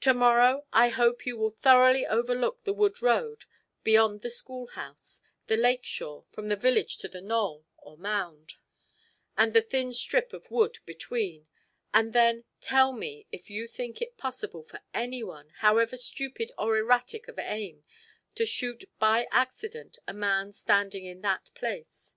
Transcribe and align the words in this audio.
"To 0.00 0.14
morrow 0.14 0.64
I 0.72 0.88
hope 0.88 1.26
you 1.26 1.36
will 1.36 1.50
thoroughly 1.50 2.06
overlook 2.06 2.64
the 2.64 2.72
wood 2.72 3.02
road 3.02 3.44
beyond 3.84 4.22
the 4.22 4.30
school 4.30 4.68
house, 4.68 5.20
the 5.46 5.58
lake 5.58 5.84
shore, 5.84 6.24
from 6.30 6.48
the 6.48 6.56
village 6.56 6.96
to 7.04 7.06
the 7.08 7.20
knoll 7.20 7.66
or 7.76 7.98
mound; 7.98 8.54
and 9.36 9.52
the 9.52 9.60
thin 9.60 9.92
strip 9.92 10.32
of 10.32 10.50
wood 10.50 10.78
between, 10.86 11.48
and 11.92 12.14
then 12.14 12.44
tell 12.62 12.94
me 12.94 13.26
if 13.30 13.50
you 13.50 13.66
think 13.68 14.00
it 14.00 14.16
possible 14.16 14.62
for 14.62 14.80
any 14.94 15.22
one, 15.22 15.50
however 15.58 15.98
stupid 15.98 16.50
or 16.56 16.78
erratic 16.78 17.28
of 17.28 17.38
aim, 17.38 17.84
to 18.36 18.46
shoot 18.46 18.84
by 18.98 19.28
accident 19.30 19.98
a 20.08 20.14
man 20.14 20.50
standing 20.50 21.04
in 21.04 21.20
that 21.20 21.50
place. 21.52 22.14